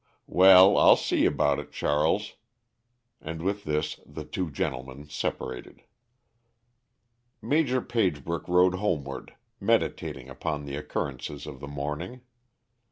"Well, 0.25 0.79
I'll 0.79 0.95
see 0.95 1.27
about 1.27 1.59
it, 1.59 1.71
Charles," 1.71 2.33
and 3.21 3.39
with 3.39 3.65
this 3.65 3.99
the 4.03 4.25
two 4.25 4.49
gentlemen 4.49 5.07
separated. 5.07 5.83
Major 7.39 7.81
Pagebrook 7.81 8.47
rode 8.47 8.73
homeward, 8.73 9.35
meditating 9.59 10.27
upon 10.27 10.65
the 10.65 10.75
occurrences 10.75 11.45
of 11.45 11.59
the 11.59 11.67
morning. 11.67 12.21